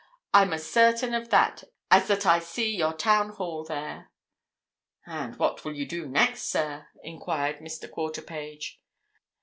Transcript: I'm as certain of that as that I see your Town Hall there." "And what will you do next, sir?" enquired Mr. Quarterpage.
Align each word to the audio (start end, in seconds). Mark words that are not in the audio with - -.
I'm 0.33 0.51
as 0.51 0.67
certain 0.67 1.13
of 1.13 1.29
that 1.29 1.63
as 1.91 2.07
that 2.07 2.25
I 2.25 2.39
see 2.39 2.75
your 2.75 2.93
Town 2.93 3.29
Hall 3.29 3.63
there." 3.63 4.09
"And 5.05 5.37
what 5.37 5.63
will 5.63 5.75
you 5.75 5.85
do 5.85 6.07
next, 6.07 6.45
sir?" 6.49 6.87
enquired 7.03 7.59
Mr. 7.59 7.87
Quarterpage. 7.87 8.79